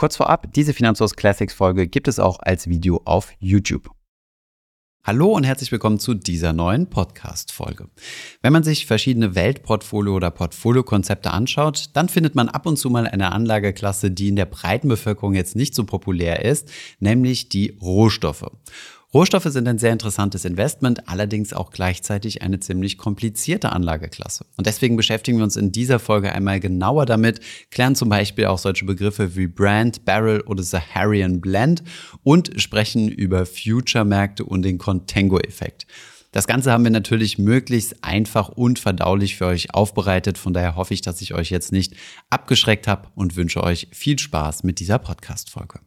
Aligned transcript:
Kurz 0.00 0.16
vorab, 0.16 0.50
diese 0.54 0.72
Finanzhaus 0.72 1.14
Classics 1.14 1.52
Folge 1.52 1.86
gibt 1.86 2.08
es 2.08 2.18
auch 2.18 2.38
als 2.40 2.70
Video 2.70 3.02
auf 3.04 3.34
YouTube. 3.38 3.90
Hallo 5.04 5.26
und 5.32 5.44
herzlich 5.44 5.70
willkommen 5.72 5.98
zu 5.98 6.14
dieser 6.14 6.54
neuen 6.54 6.88
Podcast-Folge. 6.88 7.90
Wenn 8.40 8.54
man 8.54 8.62
sich 8.62 8.86
verschiedene 8.86 9.34
Weltportfolio- 9.34 10.14
oder 10.14 10.30
Portfoliokonzepte 10.30 11.30
anschaut, 11.30 11.90
dann 11.92 12.08
findet 12.08 12.34
man 12.34 12.48
ab 12.48 12.64
und 12.64 12.78
zu 12.78 12.88
mal 12.88 13.06
eine 13.06 13.32
Anlageklasse, 13.32 14.10
die 14.10 14.28
in 14.28 14.36
der 14.36 14.46
breiten 14.46 14.88
Bevölkerung 14.88 15.34
jetzt 15.34 15.54
nicht 15.54 15.74
so 15.74 15.84
populär 15.84 16.46
ist, 16.46 16.70
nämlich 16.98 17.50
die 17.50 17.76
Rohstoffe. 17.82 18.50
Rohstoffe 19.12 19.46
sind 19.46 19.66
ein 19.66 19.78
sehr 19.78 19.92
interessantes 19.92 20.44
Investment, 20.44 21.08
allerdings 21.08 21.52
auch 21.52 21.72
gleichzeitig 21.72 22.42
eine 22.42 22.60
ziemlich 22.60 22.96
komplizierte 22.96 23.72
Anlageklasse. 23.72 24.46
Und 24.56 24.68
deswegen 24.68 24.96
beschäftigen 24.96 25.38
wir 25.38 25.44
uns 25.44 25.56
in 25.56 25.72
dieser 25.72 25.98
Folge 25.98 26.32
einmal 26.32 26.60
genauer 26.60 27.06
damit, 27.06 27.40
klären 27.72 27.96
zum 27.96 28.08
Beispiel 28.08 28.46
auch 28.46 28.58
solche 28.58 28.84
Begriffe 28.84 29.34
wie 29.34 29.48
Brand, 29.48 30.04
Barrel 30.04 30.42
oder 30.42 30.62
Saharian 30.62 31.40
Blend 31.40 31.82
und 32.22 32.52
sprechen 32.62 33.08
über 33.08 33.46
Future-Märkte 33.46 34.44
und 34.44 34.62
den 34.62 34.78
Contango-Effekt. 34.78 35.88
Das 36.30 36.46
Ganze 36.46 36.70
haben 36.70 36.84
wir 36.84 36.92
natürlich 36.92 37.36
möglichst 37.36 38.04
einfach 38.04 38.48
und 38.50 38.78
verdaulich 38.78 39.34
für 39.34 39.46
euch 39.46 39.74
aufbereitet. 39.74 40.38
Von 40.38 40.52
daher 40.52 40.76
hoffe 40.76 40.94
ich, 40.94 41.00
dass 41.00 41.20
ich 41.20 41.34
euch 41.34 41.50
jetzt 41.50 41.72
nicht 41.72 41.94
abgeschreckt 42.30 42.86
habe 42.86 43.08
und 43.16 43.34
wünsche 43.34 43.64
euch 43.64 43.88
viel 43.90 44.20
Spaß 44.20 44.62
mit 44.62 44.78
dieser 44.78 45.00
Podcast-Folge. 45.00 45.80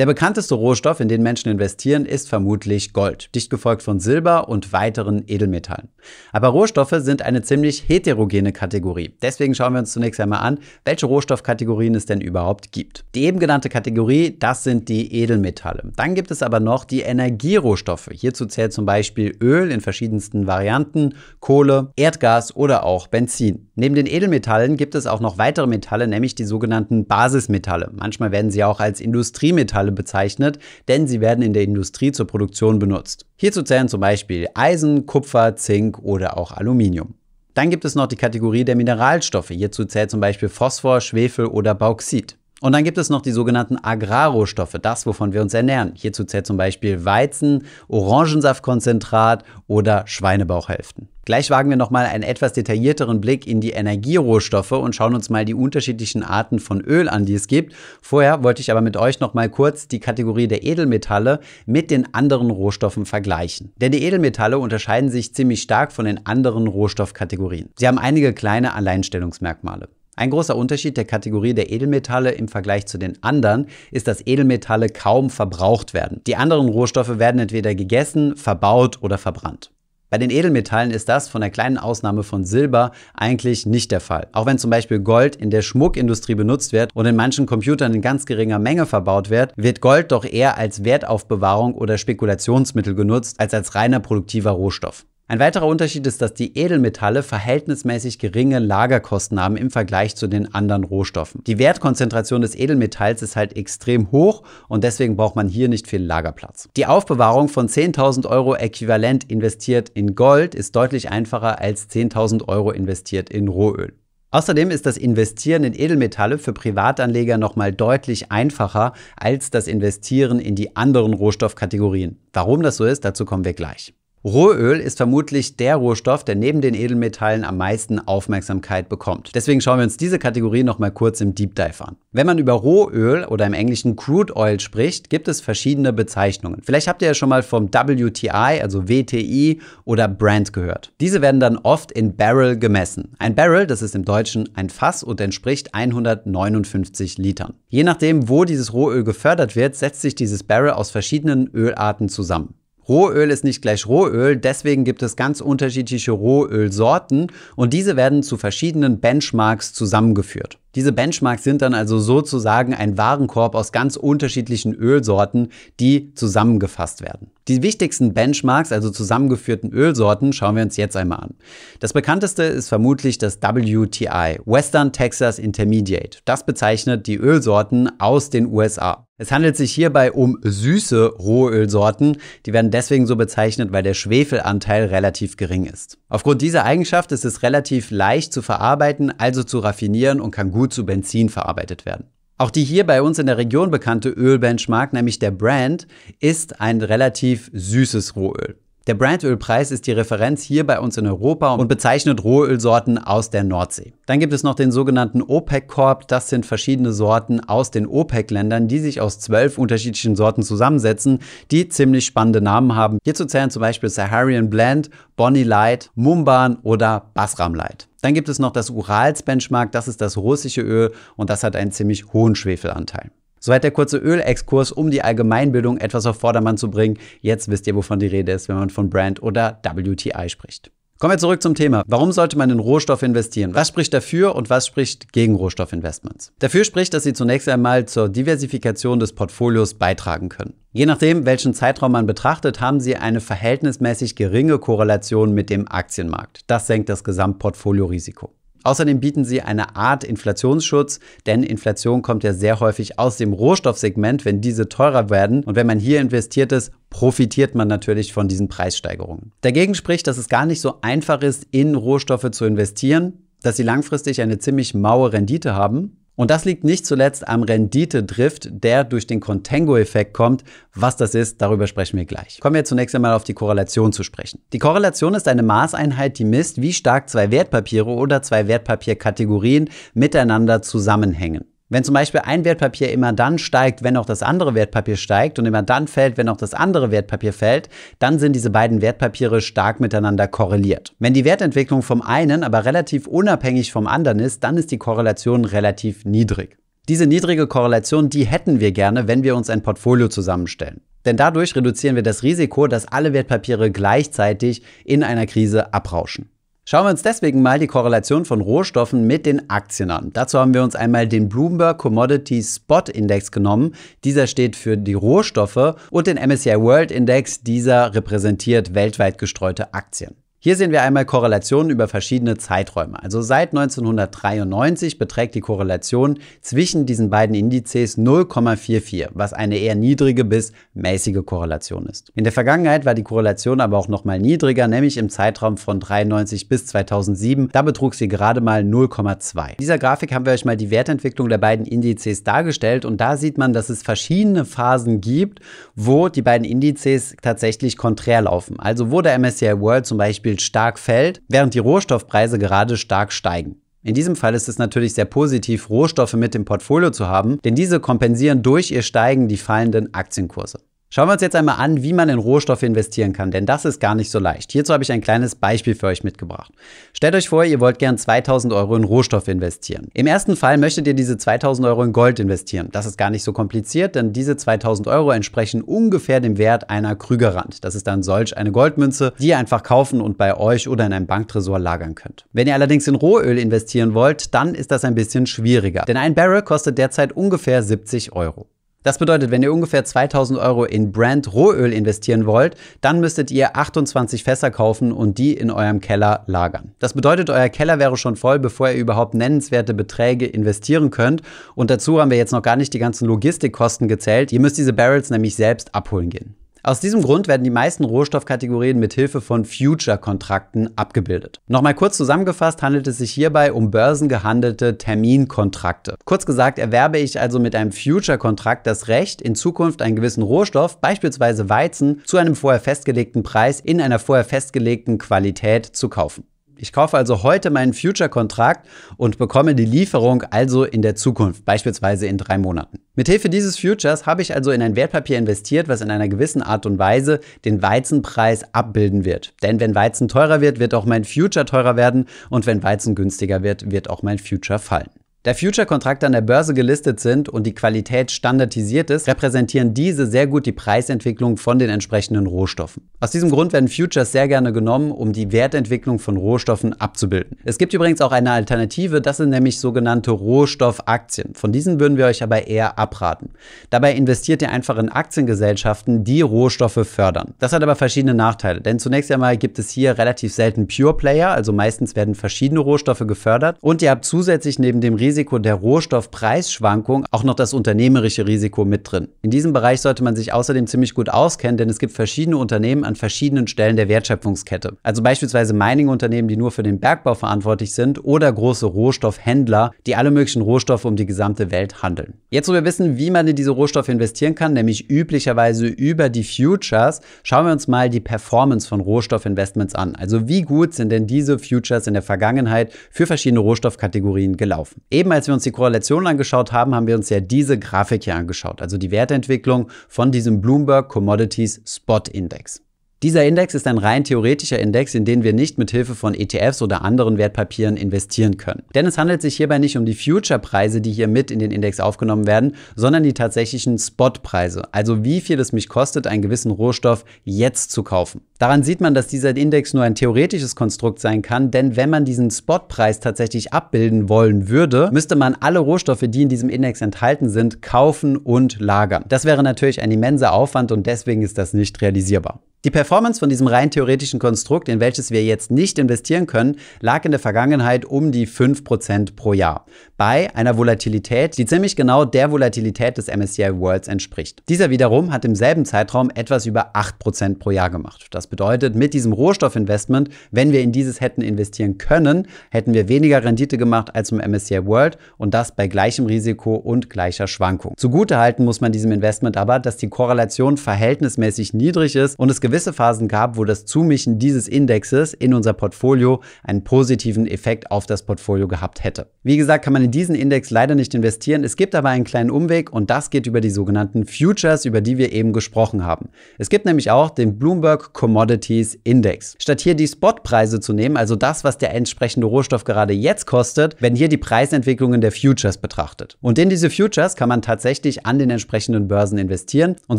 Der 0.00 0.06
bekannteste 0.06 0.54
Rohstoff, 0.54 1.00
in 1.00 1.08
den 1.08 1.22
Menschen 1.22 1.50
investieren, 1.50 2.06
ist 2.06 2.30
vermutlich 2.30 2.94
Gold, 2.94 3.34
dicht 3.34 3.50
gefolgt 3.50 3.82
von 3.82 4.00
Silber 4.00 4.48
und 4.48 4.72
weiteren 4.72 5.24
Edelmetallen. 5.26 5.90
Aber 6.32 6.48
Rohstoffe 6.48 6.94
sind 7.00 7.20
eine 7.20 7.42
ziemlich 7.42 7.86
heterogene 7.86 8.54
Kategorie. 8.54 9.14
Deswegen 9.20 9.54
schauen 9.54 9.74
wir 9.74 9.80
uns 9.80 9.92
zunächst 9.92 10.18
einmal 10.18 10.40
an, 10.40 10.60
welche 10.86 11.04
Rohstoffkategorien 11.04 11.94
es 11.94 12.06
denn 12.06 12.22
überhaupt 12.22 12.72
gibt. 12.72 13.04
Die 13.14 13.24
eben 13.24 13.38
genannte 13.40 13.68
Kategorie, 13.68 14.38
das 14.38 14.64
sind 14.64 14.88
die 14.88 15.14
Edelmetalle. 15.14 15.92
Dann 15.96 16.14
gibt 16.14 16.30
es 16.30 16.42
aber 16.42 16.60
noch 16.60 16.86
die 16.86 17.02
Energierohstoffe. 17.02 18.08
Hierzu 18.10 18.46
zählt 18.46 18.72
zum 18.72 18.86
Beispiel 18.86 19.36
Öl 19.42 19.70
in 19.70 19.82
verschiedensten 19.82 20.46
Varianten, 20.46 21.12
Kohle, 21.40 21.92
Erdgas 21.96 22.56
oder 22.56 22.84
auch 22.84 23.06
Benzin. 23.06 23.69
Neben 23.80 23.94
den 23.94 24.06
Edelmetallen 24.06 24.76
gibt 24.76 24.94
es 24.94 25.06
auch 25.06 25.20
noch 25.20 25.38
weitere 25.38 25.66
Metalle, 25.66 26.06
nämlich 26.06 26.34
die 26.34 26.44
sogenannten 26.44 27.06
Basismetalle. 27.06 27.90
Manchmal 27.94 28.30
werden 28.30 28.50
sie 28.50 28.62
auch 28.62 28.78
als 28.78 29.00
Industriemetalle 29.00 29.70
Metalle 29.70 29.92
bezeichnet, 29.92 30.58
denn 30.88 31.06
sie 31.06 31.22
werden 31.22 31.42
in 31.42 31.54
der 31.54 31.62
Industrie 31.62 32.12
zur 32.12 32.26
Produktion 32.26 32.78
benutzt. 32.78 33.24
Hierzu 33.36 33.62
zählen 33.62 33.88
zum 33.88 34.00
Beispiel 34.00 34.48
Eisen, 34.54 35.06
Kupfer, 35.06 35.56
Zink 35.56 35.98
oder 36.00 36.36
auch 36.36 36.52
Aluminium. 36.52 37.14
Dann 37.54 37.70
gibt 37.70 37.84
es 37.84 37.94
noch 37.94 38.06
die 38.06 38.16
Kategorie 38.16 38.64
der 38.64 38.76
Mineralstoffe. 38.76 39.48
Hierzu 39.48 39.84
zählt 39.86 40.10
zum 40.10 40.20
Beispiel 40.20 40.48
Phosphor, 40.48 41.00
Schwefel 41.00 41.46
oder 41.46 41.74
Bauxit. 41.74 42.36
Und 42.60 42.72
dann 42.72 42.84
gibt 42.84 42.98
es 42.98 43.08
noch 43.08 43.22
die 43.22 43.32
sogenannten 43.32 43.78
Agrarrohstoffe, 43.82 44.76
das, 44.82 45.06
wovon 45.06 45.32
wir 45.32 45.40
uns 45.40 45.54
ernähren. 45.54 45.92
Hierzu 45.94 46.24
zählt 46.24 46.46
zum 46.46 46.58
Beispiel 46.58 47.06
Weizen, 47.06 47.64
Orangensaftkonzentrat 47.88 49.44
oder 49.66 50.02
Schweinebauchhälften. 50.06 51.08
Gleich 51.24 51.48
wagen 51.48 51.70
wir 51.70 51.76
nochmal 51.76 52.06
einen 52.06 52.22
etwas 52.22 52.52
detaillierteren 52.52 53.20
Blick 53.20 53.46
in 53.46 53.60
die 53.60 53.70
Energierohstoffe 53.70 54.72
und 54.72 54.94
schauen 54.94 55.14
uns 55.14 55.30
mal 55.30 55.44
die 55.44 55.54
unterschiedlichen 55.54 56.22
Arten 56.22 56.58
von 56.58 56.80
Öl 56.80 57.08
an, 57.08 57.24
die 57.24 57.34
es 57.34 57.46
gibt. 57.46 57.74
Vorher 58.02 58.42
wollte 58.42 58.60
ich 58.60 58.70
aber 58.70 58.80
mit 58.80 58.96
euch 58.96 59.20
nochmal 59.20 59.48
kurz 59.48 59.86
die 59.86 60.00
Kategorie 60.00 60.48
der 60.48 60.64
Edelmetalle 60.64 61.40
mit 61.66 61.90
den 61.90 62.12
anderen 62.14 62.50
Rohstoffen 62.50 63.06
vergleichen. 63.06 63.72
Denn 63.76 63.92
die 63.92 64.02
Edelmetalle 64.02 64.58
unterscheiden 64.58 65.08
sich 65.08 65.34
ziemlich 65.34 65.62
stark 65.62 65.92
von 65.92 66.04
den 66.04 66.26
anderen 66.26 66.66
Rohstoffkategorien. 66.66 67.70
Sie 67.78 67.86
haben 67.86 67.98
einige 67.98 68.32
kleine 68.32 68.74
Alleinstellungsmerkmale. 68.74 69.88
Ein 70.20 70.28
großer 70.28 70.54
Unterschied 70.54 70.98
der 70.98 71.06
Kategorie 71.06 71.54
der 71.54 71.72
Edelmetalle 71.72 72.32
im 72.32 72.46
Vergleich 72.46 72.84
zu 72.84 72.98
den 72.98 73.22
anderen 73.22 73.68
ist, 73.90 74.06
dass 74.06 74.26
Edelmetalle 74.26 74.90
kaum 74.90 75.30
verbraucht 75.30 75.94
werden. 75.94 76.20
Die 76.26 76.36
anderen 76.36 76.68
Rohstoffe 76.68 77.18
werden 77.18 77.40
entweder 77.40 77.74
gegessen, 77.74 78.36
verbaut 78.36 78.98
oder 79.00 79.16
verbrannt. 79.16 79.70
Bei 80.10 80.18
den 80.18 80.28
Edelmetallen 80.28 80.90
ist 80.90 81.08
das 81.08 81.30
von 81.30 81.40
der 81.40 81.48
kleinen 81.48 81.78
Ausnahme 81.78 82.22
von 82.22 82.44
Silber 82.44 82.92
eigentlich 83.14 83.64
nicht 83.64 83.92
der 83.92 84.00
Fall. 84.00 84.28
Auch 84.32 84.44
wenn 84.44 84.58
zum 84.58 84.68
Beispiel 84.68 84.98
Gold 84.98 85.36
in 85.36 85.48
der 85.48 85.62
Schmuckindustrie 85.62 86.34
benutzt 86.34 86.74
wird 86.74 86.90
und 86.94 87.06
in 87.06 87.16
manchen 87.16 87.46
Computern 87.46 87.94
in 87.94 88.02
ganz 88.02 88.26
geringer 88.26 88.58
Menge 88.58 88.84
verbaut 88.84 89.30
wird, 89.30 89.54
wird 89.56 89.80
Gold 89.80 90.12
doch 90.12 90.26
eher 90.26 90.58
als 90.58 90.84
Wertaufbewahrung 90.84 91.72
oder 91.72 91.96
Spekulationsmittel 91.96 92.94
genutzt 92.94 93.40
als 93.40 93.54
als 93.54 93.74
reiner 93.74 94.00
produktiver 94.00 94.50
Rohstoff. 94.50 95.06
Ein 95.30 95.38
weiterer 95.38 95.68
Unterschied 95.68 96.08
ist, 96.08 96.20
dass 96.22 96.34
die 96.34 96.58
Edelmetalle 96.58 97.22
verhältnismäßig 97.22 98.18
geringe 98.18 98.58
Lagerkosten 98.58 99.40
haben 99.40 99.56
im 99.56 99.70
Vergleich 99.70 100.16
zu 100.16 100.26
den 100.26 100.52
anderen 100.52 100.82
Rohstoffen. 100.82 101.44
Die 101.44 101.60
Wertkonzentration 101.60 102.40
des 102.40 102.56
Edelmetalls 102.56 103.22
ist 103.22 103.36
halt 103.36 103.56
extrem 103.56 104.10
hoch 104.10 104.42
und 104.66 104.82
deswegen 104.82 105.14
braucht 105.14 105.36
man 105.36 105.46
hier 105.46 105.68
nicht 105.68 105.86
viel 105.86 106.02
Lagerplatz. 106.02 106.68
Die 106.76 106.86
Aufbewahrung 106.86 107.46
von 107.46 107.68
10.000 107.68 108.26
Euro 108.26 108.56
äquivalent 108.56 109.22
investiert 109.30 109.90
in 109.90 110.16
Gold 110.16 110.56
ist 110.56 110.74
deutlich 110.74 111.12
einfacher 111.12 111.60
als 111.60 111.88
10.000 111.88 112.48
Euro 112.48 112.72
investiert 112.72 113.30
in 113.30 113.46
Rohöl. 113.46 113.92
Außerdem 114.32 114.72
ist 114.72 114.84
das 114.84 114.96
Investieren 114.96 115.62
in 115.62 115.74
Edelmetalle 115.74 116.38
für 116.38 116.52
Privatanleger 116.52 117.38
nochmal 117.38 117.70
deutlich 117.70 118.32
einfacher 118.32 118.94
als 119.16 119.50
das 119.50 119.68
Investieren 119.68 120.40
in 120.40 120.56
die 120.56 120.74
anderen 120.74 121.14
Rohstoffkategorien. 121.14 122.18
Warum 122.32 122.64
das 122.64 122.78
so 122.78 122.84
ist, 122.84 123.04
dazu 123.04 123.24
kommen 123.24 123.44
wir 123.44 123.54
gleich. 123.54 123.94
Rohöl 124.22 124.80
ist 124.80 124.98
vermutlich 124.98 125.56
der 125.56 125.76
Rohstoff, 125.76 126.24
der 126.24 126.34
neben 126.34 126.60
den 126.60 126.74
Edelmetallen 126.74 127.42
am 127.42 127.56
meisten 127.56 127.98
Aufmerksamkeit 127.98 128.90
bekommt. 128.90 129.30
Deswegen 129.34 129.62
schauen 129.62 129.78
wir 129.78 129.84
uns 129.84 129.96
diese 129.96 130.18
Kategorie 130.18 130.62
nochmal 130.62 130.90
kurz 130.90 131.22
im 131.22 131.34
Deep 131.34 131.54
Dive 131.54 131.82
an. 131.82 131.96
Wenn 132.12 132.26
man 132.26 132.36
über 132.36 132.52
Rohöl 132.52 133.24
oder 133.24 133.46
im 133.46 133.54
Englischen 133.54 133.96
Crude 133.96 134.36
Oil 134.36 134.60
spricht, 134.60 135.08
gibt 135.08 135.26
es 135.26 135.40
verschiedene 135.40 135.94
Bezeichnungen. 135.94 136.60
Vielleicht 136.62 136.86
habt 136.86 137.00
ihr 137.00 137.08
ja 137.08 137.14
schon 137.14 137.30
mal 137.30 137.42
vom 137.42 137.70
WTI, 137.72 138.60
also 138.60 138.90
WTI 138.90 139.62
oder 139.86 140.06
Brand 140.06 140.52
gehört. 140.52 140.92
Diese 141.00 141.22
werden 141.22 141.40
dann 141.40 141.56
oft 141.56 141.90
in 141.90 142.14
Barrel 142.14 142.58
gemessen. 142.58 143.14
Ein 143.18 143.34
Barrel, 143.34 143.66
das 143.66 143.80
ist 143.80 143.94
im 143.94 144.04
Deutschen 144.04 144.50
ein 144.54 144.68
Fass 144.68 145.02
und 145.02 145.22
entspricht 145.22 145.74
159 145.74 147.16
Litern. 147.16 147.54
Je 147.68 147.84
nachdem, 147.84 148.28
wo 148.28 148.44
dieses 148.44 148.74
Rohöl 148.74 149.02
gefördert 149.02 149.56
wird, 149.56 149.76
setzt 149.76 150.02
sich 150.02 150.14
dieses 150.14 150.42
Barrel 150.42 150.72
aus 150.72 150.90
verschiedenen 150.90 151.48
Ölarten 151.54 152.10
zusammen. 152.10 152.59
Rohöl 152.90 153.30
ist 153.30 153.44
nicht 153.44 153.62
gleich 153.62 153.86
Rohöl, 153.86 154.36
deswegen 154.36 154.82
gibt 154.82 155.04
es 155.04 155.14
ganz 155.14 155.40
unterschiedliche 155.40 156.10
Rohölsorten 156.10 157.28
und 157.54 157.72
diese 157.72 157.94
werden 157.94 158.24
zu 158.24 158.36
verschiedenen 158.36 158.98
Benchmarks 158.98 159.72
zusammengeführt. 159.72 160.58
Diese 160.74 160.90
Benchmarks 160.90 161.44
sind 161.44 161.62
dann 161.62 161.72
also 161.72 162.00
sozusagen 162.00 162.74
ein 162.74 162.98
Warenkorb 162.98 163.54
aus 163.54 163.70
ganz 163.70 163.94
unterschiedlichen 163.94 164.74
Ölsorten, 164.74 165.50
die 165.78 166.14
zusammengefasst 166.14 167.00
werden. 167.00 167.30
Die 167.46 167.62
wichtigsten 167.62 168.12
Benchmarks, 168.12 168.72
also 168.72 168.90
zusammengeführten 168.90 169.72
Ölsorten, 169.72 170.32
schauen 170.32 170.56
wir 170.56 170.64
uns 170.64 170.76
jetzt 170.76 170.96
einmal 170.96 171.20
an. 171.20 171.34
Das 171.78 171.92
bekannteste 171.92 172.42
ist 172.42 172.68
vermutlich 172.68 173.18
das 173.18 173.38
WTI, 173.40 174.40
Western 174.46 174.92
Texas 174.92 175.38
Intermediate. 175.38 176.18
Das 176.24 176.44
bezeichnet 176.44 177.06
die 177.06 177.16
Ölsorten 177.16 177.88
aus 178.00 178.30
den 178.30 178.46
USA. 178.46 179.06
Es 179.20 179.30
handelt 179.30 179.54
sich 179.54 179.72
hierbei 179.72 180.12
um 180.12 180.38
süße 180.40 181.16
Rohölsorten. 181.18 182.16
Die 182.46 182.54
werden 182.54 182.70
deswegen 182.70 183.06
so 183.06 183.16
bezeichnet, 183.16 183.70
weil 183.70 183.82
der 183.82 183.92
Schwefelanteil 183.92 184.86
relativ 184.86 185.36
gering 185.36 185.66
ist. 185.66 185.98
Aufgrund 186.08 186.40
dieser 186.40 186.64
Eigenschaft 186.64 187.12
ist 187.12 187.26
es 187.26 187.42
relativ 187.42 187.90
leicht 187.90 188.32
zu 188.32 188.40
verarbeiten, 188.40 189.12
also 189.18 189.44
zu 189.44 189.58
raffinieren 189.58 190.22
und 190.22 190.30
kann 190.30 190.52
gut 190.52 190.72
zu 190.72 190.86
Benzin 190.86 191.28
verarbeitet 191.28 191.84
werden. 191.84 192.06
Auch 192.38 192.50
die 192.50 192.64
hier 192.64 192.86
bei 192.86 193.02
uns 193.02 193.18
in 193.18 193.26
der 193.26 193.36
Region 193.36 193.70
bekannte 193.70 194.08
Ölbenchmark, 194.08 194.94
nämlich 194.94 195.18
der 195.18 195.32
Brand, 195.32 195.86
ist 196.20 196.62
ein 196.62 196.80
relativ 196.80 197.50
süßes 197.52 198.16
Rohöl. 198.16 198.56
Der 198.86 198.94
Brandölpreis 198.94 199.70
ist 199.70 199.86
die 199.86 199.92
Referenz 199.92 200.42
hier 200.42 200.66
bei 200.66 200.80
uns 200.80 200.96
in 200.96 201.06
Europa 201.06 201.54
und 201.54 201.68
bezeichnet 201.68 202.24
Rohölsorten 202.24 202.96
aus 202.96 203.28
der 203.28 203.44
Nordsee. 203.44 203.92
Dann 204.06 204.20
gibt 204.20 204.32
es 204.32 204.42
noch 204.42 204.54
den 204.54 204.72
sogenannten 204.72 205.20
OPEC-Korb. 205.20 206.08
Das 206.08 206.30
sind 206.30 206.46
verschiedene 206.46 206.92
Sorten 206.92 207.40
aus 207.40 207.70
den 207.70 207.86
OPEC-Ländern, 207.86 208.68
die 208.68 208.78
sich 208.78 209.02
aus 209.02 209.20
zwölf 209.20 209.58
unterschiedlichen 209.58 210.16
Sorten 210.16 210.42
zusammensetzen, 210.42 211.18
die 211.50 211.68
ziemlich 211.68 212.06
spannende 212.06 212.40
Namen 212.40 212.74
haben. 212.74 212.98
Hierzu 213.04 213.26
zählen 213.26 213.50
zum 213.50 213.60
Beispiel 213.60 213.90
Saharian 213.90 214.48
Blend, 214.48 214.88
Bonnie 215.14 215.44
Light, 215.44 215.90
Mumban 215.94 216.56
oder 216.62 217.10
Basram 217.12 217.54
Light. 217.54 217.86
Dann 218.00 218.14
gibt 218.14 218.30
es 218.30 218.38
noch 218.38 218.52
das 218.52 218.70
Urals 218.70 219.22
Benchmark, 219.22 219.72
das 219.72 219.88
ist 219.88 220.00
das 220.00 220.16
russische 220.16 220.62
Öl 220.62 220.92
und 221.16 221.28
das 221.28 221.44
hat 221.44 221.54
einen 221.54 221.70
ziemlich 221.70 222.14
hohen 222.14 222.34
Schwefelanteil. 222.34 223.10
Soweit 223.40 223.64
der 223.64 223.70
kurze 223.70 223.96
Ölexkurs, 223.96 224.70
um 224.70 224.90
die 224.90 225.02
Allgemeinbildung 225.02 225.78
etwas 225.78 226.06
auf 226.06 226.18
Vordermann 226.18 226.58
zu 226.58 226.70
bringen. 226.70 226.98
Jetzt 227.20 227.50
wisst 227.50 227.66
ihr, 227.66 227.74
wovon 227.74 227.98
die 227.98 228.06
Rede 228.06 228.32
ist, 228.32 228.48
wenn 228.48 228.56
man 228.56 228.70
von 228.70 228.90
Brand 228.90 229.22
oder 229.22 229.60
WTI 229.64 230.28
spricht. 230.28 230.70
Kommen 231.00 231.14
wir 231.14 231.18
zurück 231.18 231.42
zum 231.42 231.54
Thema. 231.54 231.82
Warum 231.86 232.12
sollte 232.12 232.36
man 232.36 232.50
in 232.50 232.58
Rohstoff 232.58 233.02
investieren? 233.02 233.54
Was 233.54 233.68
spricht 233.68 233.94
dafür 233.94 234.34
und 234.34 234.50
was 234.50 234.66
spricht 234.66 235.14
gegen 235.14 235.34
Rohstoffinvestments? 235.34 236.34
Dafür 236.40 236.64
spricht, 236.64 236.92
dass 236.92 237.04
sie 237.04 237.14
zunächst 237.14 237.48
einmal 237.48 237.86
zur 237.86 238.10
Diversifikation 238.10 239.00
des 239.00 239.14
Portfolios 239.14 239.72
beitragen 239.72 240.28
können. 240.28 240.52
Je 240.72 240.84
nachdem, 240.84 241.24
welchen 241.24 241.54
Zeitraum 241.54 241.92
man 241.92 242.06
betrachtet, 242.06 242.60
haben 242.60 242.80
sie 242.80 242.96
eine 242.96 243.22
verhältnismäßig 243.22 244.14
geringe 244.14 244.58
Korrelation 244.58 245.32
mit 245.32 245.48
dem 245.48 245.66
Aktienmarkt. 245.66 246.42
Das 246.48 246.66
senkt 246.66 246.90
das 246.90 247.02
Gesamtportfoliorisiko. 247.02 248.34
Außerdem 248.64 249.00
bieten 249.00 249.24
sie 249.24 249.42
eine 249.42 249.76
Art 249.76 250.04
Inflationsschutz, 250.04 251.00
denn 251.26 251.42
Inflation 251.42 252.02
kommt 252.02 252.24
ja 252.24 252.32
sehr 252.32 252.60
häufig 252.60 252.98
aus 252.98 253.16
dem 253.16 253.32
Rohstoffsegment, 253.32 254.24
wenn 254.24 254.40
diese 254.40 254.68
teurer 254.68 255.10
werden. 255.10 255.44
Und 255.44 255.56
wenn 255.56 255.66
man 255.66 255.78
hier 255.78 256.00
investiert 256.00 256.52
ist, 256.52 256.72
profitiert 256.90 257.54
man 257.54 257.68
natürlich 257.68 258.12
von 258.12 258.28
diesen 258.28 258.48
Preissteigerungen. 258.48 259.32
Dagegen 259.40 259.74
spricht, 259.74 260.06
dass 260.06 260.18
es 260.18 260.28
gar 260.28 260.46
nicht 260.46 260.60
so 260.60 260.78
einfach 260.82 261.22
ist, 261.22 261.46
in 261.50 261.74
Rohstoffe 261.74 262.30
zu 262.30 262.44
investieren, 262.44 263.24
dass 263.42 263.56
sie 263.56 263.62
langfristig 263.62 264.20
eine 264.20 264.38
ziemlich 264.38 264.74
maue 264.74 265.12
Rendite 265.12 265.54
haben 265.54 265.96
und 266.20 266.30
das 266.30 266.44
liegt 266.44 266.64
nicht 266.64 266.84
zuletzt 266.84 267.26
am 267.26 267.44
Renditedrift, 267.44 268.50
der 268.52 268.84
durch 268.84 269.06
den 269.06 269.20
Contango-Effekt 269.20 270.12
kommt. 270.12 270.44
Was 270.74 270.98
das 270.98 271.14
ist, 271.14 271.40
darüber 271.40 271.66
sprechen 271.66 271.96
wir 271.96 272.04
gleich. 272.04 272.40
Kommen 272.40 272.56
wir 272.56 272.64
zunächst 272.66 272.94
einmal 272.94 273.14
auf 273.14 273.24
die 273.24 273.32
Korrelation 273.32 273.90
zu 273.90 274.02
sprechen. 274.02 274.38
Die 274.52 274.58
Korrelation 274.58 275.14
ist 275.14 275.28
eine 275.28 275.42
Maßeinheit, 275.42 276.18
die 276.18 276.26
misst, 276.26 276.60
wie 276.60 276.74
stark 276.74 277.08
zwei 277.08 277.30
Wertpapiere 277.30 277.88
oder 277.88 278.20
zwei 278.20 278.48
Wertpapierkategorien 278.48 279.70
miteinander 279.94 280.60
zusammenhängen. 280.60 281.46
Wenn 281.72 281.84
zum 281.84 281.94
Beispiel 281.94 282.22
ein 282.24 282.44
Wertpapier 282.44 282.90
immer 282.90 283.12
dann 283.12 283.38
steigt, 283.38 283.84
wenn 283.84 283.96
auch 283.96 284.04
das 284.04 284.24
andere 284.24 284.56
Wertpapier 284.56 284.96
steigt 284.96 285.38
und 285.38 285.46
immer 285.46 285.62
dann 285.62 285.86
fällt, 285.86 286.16
wenn 286.16 286.28
auch 286.28 286.36
das 286.36 286.52
andere 286.52 286.90
Wertpapier 286.90 287.32
fällt, 287.32 287.68
dann 288.00 288.18
sind 288.18 288.34
diese 288.34 288.50
beiden 288.50 288.82
Wertpapiere 288.82 289.40
stark 289.40 289.78
miteinander 289.78 290.26
korreliert. 290.26 290.92
Wenn 290.98 291.14
die 291.14 291.24
Wertentwicklung 291.24 291.82
vom 291.82 292.02
einen 292.02 292.42
aber 292.42 292.64
relativ 292.64 293.06
unabhängig 293.06 293.70
vom 293.70 293.86
anderen 293.86 294.18
ist, 294.18 294.42
dann 294.42 294.56
ist 294.56 294.72
die 294.72 294.78
Korrelation 294.78 295.44
relativ 295.44 296.04
niedrig. 296.04 296.58
Diese 296.88 297.06
niedrige 297.06 297.46
Korrelation, 297.46 298.10
die 298.10 298.26
hätten 298.26 298.58
wir 298.58 298.72
gerne, 298.72 299.06
wenn 299.06 299.22
wir 299.22 299.36
uns 299.36 299.48
ein 299.48 299.62
Portfolio 299.62 300.08
zusammenstellen. 300.08 300.80
Denn 301.04 301.16
dadurch 301.16 301.54
reduzieren 301.54 301.94
wir 301.94 302.02
das 302.02 302.24
Risiko, 302.24 302.66
dass 302.66 302.88
alle 302.88 303.12
Wertpapiere 303.12 303.70
gleichzeitig 303.70 304.62
in 304.84 305.04
einer 305.04 305.26
Krise 305.26 305.72
abrauschen. 305.72 306.30
Schauen 306.64 306.84
wir 306.84 306.90
uns 306.90 307.02
deswegen 307.02 307.42
mal 307.42 307.58
die 307.58 307.66
Korrelation 307.66 308.24
von 308.24 308.40
Rohstoffen 308.40 309.06
mit 309.06 309.26
den 309.26 309.50
Aktien 309.50 309.90
an. 309.90 310.10
Dazu 310.12 310.38
haben 310.38 310.54
wir 310.54 310.62
uns 310.62 310.76
einmal 310.76 311.08
den 311.08 311.28
Bloomberg 311.28 311.78
Commodity 311.78 312.42
Spot 312.42 312.84
Index 312.92 313.32
genommen. 313.32 313.74
Dieser 314.04 314.26
steht 314.26 314.56
für 314.56 314.76
die 314.76 314.94
Rohstoffe 314.94 315.74
und 315.90 316.06
den 316.06 316.16
MSCI 316.16 316.60
World 316.60 316.90
Index. 316.92 317.42
Dieser 317.42 317.94
repräsentiert 317.94 318.74
weltweit 318.74 319.18
gestreute 319.18 319.74
Aktien. 319.74 320.19
Hier 320.42 320.56
sehen 320.56 320.72
wir 320.72 320.80
einmal 320.80 321.04
Korrelationen 321.04 321.68
über 321.68 321.86
verschiedene 321.86 322.38
Zeiträume. 322.38 323.02
Also 323.02 323.20
seit 323.20 323.50
1993 323.50 324.98
beträgt 324.98 325.34
die 325.34 325.42
Korrelation 325.42 326.18
zwischen 326.40 326.86
diesen 326.86 327.10
beiden 327.10 327.34
Indizes 327.34 327.98
0,44, 327.98 329.08
was 329.12 329.34
eine 329.34 329.58
eher 329.58 329.74
niedrige 329.74 330.24
bis 330.24 330.52
mäßige 330.72 331.26
Korrelation 331.26 331.84
ist. 331.84 332.10
In 332.14 332.24
der 332.24 332.32
Vergangenheit 332.32 332.86
war 332.86 332.94
die 332.94 333.02
Korrelation 333.02 333.60
aber 333.60 333.76
auch 333.76 333.88
noch 333.88 334.06
mal 334.06 334.18
niedriger, 334.18 334.66
nämlich 334.66 334.96
im 334.96 335.10
Zeitraum 335.10 335.58
von 335.58 335.78
93 335.78 336.48
bis 336.48 336.64
2007. 336.64 337.50
Da 337.52 337.60
betrug 337.60 337.94
sie 337.94 338.08
gerade 338.08 338.40
mal 338.40 338.62
0,2. 338.62 339.50
In 339.50 339.56
dieser 339.58 339.76
Grafik 339.76 340.14
haben 340.14 340.24
wir 340.24 340.32
euch 340.32 340.46
mal 340.46 340.56
die 340.56 340.70
Wertentwicklung 340.70 341.28
der 341.28 341.36
beiden 341.36 341.66
Indizes 341.66 342.24
dargestellt 342.24 342.86
und 342.86 342.98
da 342.98 343.18
sieht 343.18 343.36
man, 343.36 343.52
dass 343.52 343.68
es 343.68 343.82
verschiedene 343.82 344.46
Phasen 344.46 345.02
gibt, 345.02 345.40
wo 345.74 346.08
die 346.08 346.22
beiden 346.22 346.46
Indizes 346.46 347.14
tatsächlich 347.20 347.76
konträr 347.76 348.22
laufen. 348.22 348.58
Also 348.58 348.90
wo 348.90 349.02
der 349.02 349.18
MSCI 349.18 349.60
World 349.60 349.84
zum 349.84 349.98
Beispiel 349.98 350.29
Beispiel 350.30 350.40
stark 350.40 350.78
fällt, 350.78 351.22
während 351.28 351.54
die 351.54 351.58
Rohstoffpreise 351.58 352.38
gerade 352.38 352.76
stark 352.76 353.12
steigen. 353.12 353.56
In 353.82 353.94
diesem 353.94 354.14
Fall 354.14 354.34
ist 354.34 354.48
es 354.48 354.58
natürlich 354.58 354.94
sehr 354.94 355.06
positiv, 355.06 355.70
Rohstoffe 355.70 356.12
mit 356.14 356.34
im 356.34 356.44
Portfolio 356.44 356.90
zu 356.90 357.08
haben, 357.08 357.40
denn 357.42 357.54
diese 357.54 357.80
kompensieren 357.80 358.42
durch 358.42 358.70
ihr 358.70 358.82
Steigen 358.82 359.26
die 359.26 359.38
fallenden 359.38 359.94
Aktienkurse. 359.94 360.60
Schauen 360.92 361.06
wir 361.06 361.12
uns 361.12 361.22
jetzt 361.22 361.36
einmal 361.36 361.60
an, 361.60 361.84
wie 361.84 361.92
man 361.92 362.08
in 362.08 362.18
Rohstoffe 362.18 362.64
investieren 362.64 363.12
kann, 363.12 363.30
denn 363.30 363.46
das 363.46 363.64
ist 363.64 363.78
gar 363.78 363.94
nicht 363.94 364.10
so 364.10 364.18
leicht. 364.18 364.50
Hierzu 364.50 364.72
habe 364.72 364.82
ich 364.82 364.90
ein 364.90 365.00
kleines 365.00 365.36
Beispiel 365.36 365.76
für 365.76 365.86
euch 365.86 366.02
mitgebracht. 366.02 366.52
Stellt 366.92 367.14
euch 367.14 367.28
vor, 367.28 367.44
ihr 367.44 367.60
wollt 367.60 367.78
gern 367.78 367.96
2000 367.96 368.52
Euro 368.52 368.74
in 368.74 368.82
Rohstoffe 368.82 369.28
investieren. 369.28 369.86
Im 369.94 370.08
ersten 370.08 370.34
Fall 370.34 370.58
möchtet 370.58 370.88
ihr 370.88 370.94
diese 370.94 371.16
2000 371.16 371.64
Euro 371.68 371.84
in 371.84 371.92
Gold 371.92 372.18
investieren. 372.18 372.70
Das 372.72 372.86
ist 372.86 372.98
gar 372.98 373.10
nicht 373.10 373.22
so 373.22 373.32
kompliziert, 373.32 373.94
denn 373.94 374.12
diese 374.12 374.36
2000 374.36 374.88
Euro 374.88 375.12
entsprechen 375.12 375.62
ungefähr 375.62 376.18
dem 376.18 376.38
Wert 376.38 376.70
einer 376.70 376.96
Krügerrand. 376.96 377.64
Das 377.64 377.76
ist 377.76 377.86
dann 377.86 378.02
solch 378.02 378.36
eine 378.36 378.50
Goldmünze, 378.50 379.12
die 379.20 379.28
ihr 379.28 379.38
einfach 379.38 379.62
kaufen 379.62 380.00
und 380.00 380.18
bei 380.18 380.36
euch 380.36 380.66
oder 380.66 380.86
in 380.86 380.92
einem 380.92 381.06
Banktresor 381.06 381.60
lagern 381.60 381.94
könnt. 381.94 382.26
Wenn 382.32 382.48
ihr 382.48 382.54
allerdings 382.54 382.88
in 382.88 382.96
Rohöl 382.96 383.38
investieren 383.38 383.94
wollt, 383.94 384.34
dann 384.34 384.56
ist 384.56 384.72
das 384.72 384.84
ein 384.84 384.96
bisschen 384.96 385.28
schwieriger, 385.28 385.84
denn 385.86 385.96
ein 385.96 386.16
Barrel 386.16 386.42
kostet 386.42 386.78
derzeit 386.78 387.12
ungefähr 387.12 387.62
70 387.62 388.10
Euro. 388.12 388.48
Das 388.82 388.96
bedeutet, 388.96 389.30
wenn 389.30 389.42
ihr 389.42 389.52
ungefähr 389.52 389.84
2000 389.84 390.38
Euro 390.38 390.64
in 390.64 390.90
Brand 390.90 391.34
Rohöl 391.34 391.70
investieren 391.70 392.24
wollt, 392.24 392.56
dann 392.80 392.98
müsstet 392.98 393.30
ihr 393.30 393.54
28 393.54 394.24
Fässer 394.24 394.50
kaufen 394.50 394.90
und 394.90 395.18
die 395.18 395.34
in 395.34 395.50
eurem 395.50 395.82
Keller 395.82 396.24
lagern. 396.26 396.72
Das 396.78 396.94
bedeutet, 396.94 397.28
euer 397.28 397.50
Keller 397.50 397.78
wäre 397.78 397.98
schon 397.98 398.16
voll, 398.16 398.38
bevor 398.38 398.70
ihr 398.70 398.78
überhaupt 398.78 399.12
nennenswerte 399.12 399.74
Beträge 399.74 400.24
investieren 400.24 400.88
könnt. 400.88 401.20
Und 401.54 401.68
dazu 401.68 402.00
haben 402.00 402.10
wir 402.10 402.16
jetzt 402.16 402.32
noch 402.32 402.40
gar 402.40 402.56
nicht 402.56 402.72
die 402.72 402.78
ganzen 402.78 403.06
Logistikkosten 403.06 403.86
gezählt. 403.86 404.32
Ihr 404.32 404.40
müsst 404.40 404.56
diese 404.56 404.72
Barrels 404.72 405.10
nämlich 405.10 405.36
selbst 405.36 405.74
abholen 405.74 406.08
gehen. 406.08 406.34
Aus 406.62 406.80
diesem 406.80 407.00
Grund 407.00 407.26
werden 407.26 407.42
die 407.42 407.50
meisten 407.50 407.84
Rohstoffkategorien 407.84 408.78
mit 408.78 408.92
Hilfe 408.92 409.22
von 409.22 409.46
Future-Kontrakten 409.46 410.76
abgebildet. 410.76 411.40
Nochmal 411.46 411.74
kurz 411.74 411.96
zusammengefasst 411.96 412.62
handelt 412.62 412.86
es 412.86 412.98
sich 412.98 413.12
hierbei 413.12 413.54
um 413.54 413.70
börsengehandelte 413.70 414.76
Terminkontrakte. 414.76 415.96
Kurz 416.04 416.26
gesagt 416.26 416.58
erwerbe 416.58 416.98
ich 416.98 417.18
also 417.18 417.38
mit 417.38 417.54
einem 417.54 417.72
Future-Kontrakt 417.72 418.66
das 418.66 418.88
Recht, 418.88 419.22
in 419.22 419.34
Zukunft 419.34 419.80
einen 419.80 419.96
gewissen 419.96 420.22
Rohstoff, 420.22 420.82
beispielsweise 420.82 421.48
Weizen, 421.48 422.02
zu 422.04 422.18
einem 422.18 422.36
vorher 422.36 422.60
festgelegten 422.60 423.22
Preis 423.22 423.60
in 423.60 423.80
einer 423.80 423.98
vorher 423.98 424.26
festgelegten 424.26 424.98
Qualität 424.98 425.64
zu 425.64 425.88
kaufen. 425.88 426.24
Ich 426.62 426.74
kaufe 426.74 426.98
also 426.98 427.22
heute 427.22 427.48
meinen 427.48 427.72
Future-Kontrakt 427.72 428.68
und 428.98 429.16
bekomme 429.16 429.54
die 429.54 429.64
Lieferung 429.64 430.24
also 430.24 430.64
in 430.64 430.82
der 430.82 430.94
Zukunft, 430.94 431.46
beispielsweise 431.46 432.06
in 432.06 432.18
drei 432.18 432.36
Monaten. 432.36 432.80
Mithilfe 432.96 433.30
dieses 433.30 433.58
Futures 433.58 434.04
habe 434.04 434.20
ich 434.20 434.34
also 434.34 434.50
in 434.50 434.60
ein 434.60 434.76
Wertpapier 434.76 435.16
investiert, 435.16 435.68
was 435.68 435.80
in 435.80 435.90
einer 435.90 436.08
gewissen 436.08 436.42
Art 436.42 436.66
und 436.66 436.78
Weise 436.78 437.20
den 437.46 437.62
Weizenpreis 437.62 438.52
abbilden 438.52 439.06
wird. 439.06 439.32
Denn 439.42 439.58
wenn 439.58 439.74
Weizen 439.74 440.08
teurer 440.08 440.42
wird, 440.42 440.58
wird 440.58 440.74
auch 440.74 440.84
mein 440.84 441.04
Future 441.04 441.46
teurer 441.46 441.76
werden 441.76 442.04
und 442.28 442.44
wenn 442.44 442.62
Weizen 442.62 442.94
günstiger 442.94 443.42
wird, 443.42 443.70
wird 443.70 443.88
auch 443.88 444.02
mein 444.02 444.18
Future 444.18 444.58
fallen. 444.58 444.90
Da 445.22 445.34
Future-Kontrakte 445.34 446.06
an 446.06 446.12
der 446.12 446.22
Börse 446.22 446.54
gelistet 446.54 446.98
sind 446.98 447.28
und 447.28 447.46
die 447.46 447.52
Qualität 447.52 448.10
standardisiert 448.10 448.88
ist, 448.88 449.06
repräsentieren 449.06 449.74
diese 449.74 450.06
sehr 450.06 450.26
gut 450.26 450.46
die 450.46 450.52
Preisentwicklung 450.52 451.36
von 451.36 451.58
den 451.58 451.68
entsprechenden 451.68 452.26
Rohstoffen. 452.26 452.88
Aus 453.00 453.10
diesem 453.10 453.28
Grund 453.28 453.52
werden 453.52 453.68
Futures 453.68 454.12
sehr 454.12 454.28
gerne 454.28 454.50
genommen, 454.54 454.90
um 454.90 455.12
die 455.12 455.30
Wertentwicklung 455.30 455.98
von 455.98 456.16
Rohstoffen 456.16 456.80
abzubilden. 456.80 457.36
Es 457.44 457.58
gibt 457.58 457.74
übrigens 457.74 458.00
auch 458.00 458.12
eine 458.12 458.30
Alternative, 458.30 459.02
das 459.02 459.18
sind 459.18 459.28
nämlich 459.28 459.60
sogenannte 459.60 460.10
Rohstoffaktien. 460.10 461.34
Von 461.34 461.52
diesen 461.52 461.80
würden 461.80 461.98
wir 461.98 462.06
euch 462.06 462.22
aber 462.22 462.46
eher 462.46 462.78
abraten. 462.78 463.32
Dabei 463.68 463.92
investiert 463.92 464.40
ihr 464.40 464.50
einfach 464.50 464.78
in 464.78 464.88
Aktiengesellschaften, 464.88 466.02
die 466.02 466.22
Rohstoffe 466.22 466.88
fördern. 466.88 467.34
Das 467.38 467.52
hat 467.52 467.62
aber 467.62 467.76
verschiedene 467.76 468.14
Nachteile, 468.14 468.62
denn 468.62 468.78
zunächst 468.78 469.12
einmal 469.12 469.36
gibt 469.36 469.58
es 469.58 469.68
hier 469.68 469.98
relativ 469.98 470.32
selten 470.32 470.66
Pure 470.66 470.96
Player, 470.96 471.30
also 471.30 471.52
meistens 471.52 471.94
werden 471.94 472.14
verschiedene 472.14 472.60
Rohstoffe 472.60 473.06
gefördert 473.06 473.58
und 473.60 473.82
ihr 473.82 473.90
habt 473.90 474.06
zusätzlich 474.06 474.58
neben 474.58 474.80
dem 474.80 474.94
Risiko 474.94 475.09
Risiko 475.10 475.40
der 475.40 475.56
Rohstoffpreisschwankung 475.56 477.04
auch 477.10 477.24
noch 477.24 477.34
das 477.34 477.52
unternehmerische 477.52 478.28
Risiko 478.28 478.64
mit 478.64 478.82
drin. 478.84 479.08
In 479.22 479.30
diesem 479.30 479.52
Bereich 479.52 479.80
sollte 479.80 480.04
man 480.04 480.14
sich 480.14 480.32
außerdem 480.32 480.68
ziemlich 480.68 480.94
gut 480.94 481.08
auskennen, 481.08 481.56
denn 481.56 481.68
es 481.68 481.80
gibt 481.80 481.92
verschiedene 481.94 482.36
Unternehmen 482.36 482.84
an 482.84 482.94
verschiedenen 482.94 483.48
Stellen 483.48 483.74
der 483.74 483.88
Wertschöpfungskette. 483.88 484.76
Also 484.84 485.02
beispielsweise 485.02 485.52
Mining-Unternehmen, 485.52 486.28
die 486.28 486.36
nur 486.36 486.52
für 486.52 486.62
den 486.62 486.78
Bergbau 486.78 487.16
verantwortlich 487.16 487.74
sind 487.74 488.04
oder 488.04 488.32
große 488.32 488.66
Rohstoffhändler, 488.66 489.72
die 489.84 489.96
alle 489.96 490.12
möglichen 490.12 490.42
Rohstoffe 490.42 490.84
um 490.84 490.94
die 490.94 491.06
gesamte 491.06 491.50
Welt 491.50 491.82
handeln. 491.82 492.14
Jetzt, 492.30 492.48
wo 492.48 492.52
wir 492.52 492.64
wissen, 492.64 492.96
wie 492.96 493.10
man 493.10 493.26
in 493.26 493.34
diese 493.34 493.50
Rohstoffe 493.50 493.88
investieren 493.88 494.36
kann, 494.36 494.52
nämlich 494.52 494.88
üblicherweise 494.88 495.66
über 495.66 496.08
die 496.08 496.22
Futures, 496.22 497.00
schauen 497.24 497.46
wir 497.46 497.52
uns 497.52 497.66
mal 497.66 497.90
die 497.90 497.98
Performance 497.98 498.68
von 498.68 498.80
Rohstoffinvestments 498.80 499.74
an. 499.74 499.96
Also 499.96 500.28
wie 500.28 500.42
gut 500.42 500.72
sind 500.72 500.90
denn 500.92 501.08
diese 501.08 501.40
Futures 501.40 501.88
in 501.88 501.94
der 501.94 502.02
Vergangenheit 502.04 502.72
für 502.92 503.08
verschiedene 503.08 503.40
Rohstoffkategorien 503.40 504.36
gelaufen? 504.36 504.82
Eben 505.00 505.12
als 505.12 505.28
wir 505.28 505.32
uns 505.32 505.44
die 505.44 505.50
Korrelation 505.50 506.06
angeschaut 506.06 506.52
haben, 506.52 506.74
haben 506.74 506.86
wir 506.86 506.94
uns 506.94 507.08
ja 507.08 507.20
diese 507.20 507.58
Grafik 507.58 508.04
hier 508.04 508.16
angeschaut, 508.16 508.60
also 508.60 508.76
die 508.76 508.90
Wertentwicklung 508.90 509.70
von 509.88 510.12
diesem 510.12 510.42
Bloomberg 510.42 510.90
Commodities 510.90 511.62
Spot 511.66 512.02
Index. 512.12 512.62
Dieser 513.02 513.24
Index 513.24 513.54
ist 513.54 513.66
ein 513.66 513.78
rein 513.78 514.04
theoretischer 514.04 514.58
Index, 514.58 514.94
in 514.94 515.06
den 515.06 515.22
wir 515.22 515.32
nicht 515.32 515.56
mit 515.56 515.70
Hilfe 515.70 515.94
von 515.94 516.12
ETFs 516.12 516.60
oder 516.60 516.82
anderen 516.82 517.16
Wertpapieren 517.16 517.78
investieren 517.78 518.36
können. 518.36 518.62
Denn 518.74 518.84
es 518.84 518.98
handelt 518.98 519.22
sich 519.22 519.38
hierbei 519.38 519.58
nicht 519.58 519.78
um 519.78 519.86
die 519.86 519.94
Future-Preise, 519.94 520.82
die 520.82 520.92
hier 520.92 521.08
mit 521.08 521.30
in 521.30 521.38
den 521.38 521.50
Index 521.50 521.80
aufgenommen 521.80 522.26
werden, 522.26 522.56
sondern 522.76 523.02
die 523.02 523.14
tatsächlichen 523.14 523.78
Spot-Preise, 523.78 524.64
also 524.72 525.02
wie 525.02 525.22
viel 525.22 525.40
es 525.40 525.52
mich 525.52 525.70
kostet, 525.70 526.06
einen 526.06 526.20
gewissen 526.20 526.50
Rohstoff 526.50 527.06
jetzt 527.24 527.72
zu 527.72 527.82
kaufen. 527.82 528.20
Daran 528.38 528.64
sieht 528.64 528.82
man, 528.82 528.92
dass 528.92 529.06
dieser 529.06 529.34
Index 529.34 529.72
nur 529.72 529.82
ein 529.82 529.94
theoretisches 529.94 530.54
Konstrukt 530.54 531.00
sein 531.00 531.22
kann, 531.22 531.50
denn 531.50 531.76
wenn 531.76 531.88
man 531.88 532.04
diesen 532.04 532.30
Spotpreis 532.30 533.00
tatsächlich 533.00 533.54
abbilden 533.54 534.10
wollen 534.10 534.50
würde, 534.50 534.90
müsste 534.92 535.16
man 535.16 535.36
alle 535.40 535.60
Rohstoffe, 535.60 536.04
die 536.06 536.20
in 536.20 536.28
diesem 536.28 536.50
Index 536.50 536.82
enthalten 536.82 537.30
sind, 537.30 537.62
kaufen 537.62 538.18
und 538.18 538.60
lagern. 538.60 539.06
Das 539.08 539.24
wäre 539.24 539.42
natürlich 539.42 539.80
ein 539.80 539.90
immenser 539.90 540.34
Aufwand 540.34 540.70
und 540.70 540.86
deswegen 540.86 541.22
ist 541.22 541.38
das 541.38 541.54
nicht 541.54 541.80
realisierbar. 541.80 542.42
Die 542.62 542.70
Performance 542.70 543.18
von 543.18 543.30
diesem 543.30 543.46
rein 543.46 543.70
theoretischen 543.70 544.20
Konstrukt, 544.20 544.68
in 544.68 544.80
welches 544.80 545.10
wir 545.10 545.24
jetzt 545.24 545.50
nicht 545.50 545.78
investieren 545.78 546.26
können, 546.26 546.56
lag 546.82 547.06
in 547.06 547.10
der 547.10 547.18
Vergangenheit 547.18 547.86
um 547.86 548.12
die 548.12 548.28
5% 548.28 549.16
pro 549.16 549.32
Jahr. 549.32 549.64
Bei 549.96 550.28
einer 550.34 550.58
Volatilität, 550.58 551.38
die 551.38 551.46
ziemlich 551.46 551.74
genau 551.74 552.04
der 552.04 552.30
Volatilität 552.30 552.98
des 552.98 553.06
MSCI 553.06 553.58
Worlds 553.58 553.88
entspricht. 553.88 554.42
Dieser 554.50 554.68
wiederum 554.68 555.10
hat 555.10 555.24
im 555.24 555.34
selben 555.34 555.64
Zeitraum 555.64 556.10
etwas 556.14 556.44
über 556.44 556.76
8% 556.76 557.38
pro 557.38 557.50
Jahr 557.50 557.70
gemacht. 557.70 558.08
Das 558.10 558.26
bedeutet, 558.26 558.74
mit 558.74 558.92
diesem 558.92 559.14
Rohstoffinvestment, 559.14 560.10
wenn 560.30 560.52
wir 560.52 560.60
in 560.60 560.72
dieses 560.72 561.00
hätten 561.00 561.22
investieren 561.22 561.78
können, 561.78 562.28
hätten 562.50 562.74
wir 562.74 562.88
weniger 562.88 563.24
Rendite 563.24 563.56
gemacht 563.56 563.94
als 563.94 564.12
im 564.12 564.18
MSCI 564.18 564.66
World 564.66 564.98
und 565.16 565.32
das 565.32 565.54
bei 565.54 565.66
gleichem 565.66 566.04
Risiko 566.04 566.56
und 566.56 566.90
gleicher 566.90 567.26
Schwankung. 567.26 567.72
Zugutehalten 567.78 568.44
muss 568.44 568.60
man 568.60 568.70
diesem 568.70 568.92
Investment 568.92 569.38
aber, 569.38 569.60
dass 569.60 569.78
die 569.78 569.88
Korrelation 569.88 570.58
verhältnismäßig 570.58 571.54
niedrig 571.54 571.96
ist 571.96 572.18
und 572.18 572.30
es 572.30 572.42
gewisse 572.50 572.72
Phasen 572.72 573.06
gab, 573.06 573.36
wo 573.36 573.44
das 573.44 573.64
Zumischen 573.64 574.18
dieses 574.18 574.48
Indexes 574.48 575.14
in 575.14 575.34
unser 575.34 575.52
Portfolio 575.52 576.20
einen 576.42 576.64
positiven 576.64 577.28
Effekt 577.28 577.70
auf 577.70 577.86
das 577.86 578.02
Portfolio 578.02 578.48
gehabt 578.48 578.82
hätte. 578.82 579.06
Wie 579.22 579.36
gesagt, 579.36 579.64
kann 579.64 579.72
man 579.72 579.84
in 579.84 579.92
diesen 579.92 580.16
Index 580.16 580.50
leider 580.50 580.74
nicht 580.74 580.92
investieren. 580.92 581.44
Es 581.44 581.54
gibt 581.54 581.76
aber 581.76 581.90
einen 581.90 582.02
kleinen 582.02 582.28
Umweg 582.28 582.72
und 582.72 582.90
das 582.90 583.10
geht 583.10 583.28
über 583.28 583.40
die 583.40 583.50
sogenannten 583.50 584.04
Futures, 584.04 584.64
über 584.64 584.80
die 584.80 584.98
wir 584.98 585.12
eben 585.12 585.32
gesprochen 585.32 585.84
haben. 585.84 586.08
Es 586.38 586.48
gibt 586.48 586.64
nämlich 586.64 586.90
auch 586.90 587.10
den 587.10 587.38
Bloomberg 587.38 587.92
Commodities 587.92 588.76
Index. 588.82 589.36
Statt 589.38 589.60
hier 589.60 589.76
die 589.76 589.86
Spotpreise 589.86 590.58
zu 590.58 590.72
nehmen, 590.72 590.96
also 590.96 591.14
das, 591.14 591.44
was 591.44 591.56
der 591.56 591.72
entsprechende 591.72 592.26
Rohstoff 592.26 592.64
gerade 592.64 592.94
jetzt 592.94 593.26
kostet, 593.26 593.80
werden 593.80 593.94
hier 593.94 594.08
die 594.08 594.16
Preisentwicklungen 594.16 595.00
der 595.00 595.12
Futures 595.12 595.58
betrachtet. 595.58 596.18
Und 596.20 596.36
in 596.36 596.50
diese 596.50 596.68
Futures 596.68 597.14
kann 597.14 597.28
man 597.28 597.42
tatsächlich 597.42 598.06
an 598.06 598.18
den 598.18 598.30
entsprechenden 598.30 598.88
Börsen 598.88 599.18
investieren 599.18 599.76
und 599.86 599.98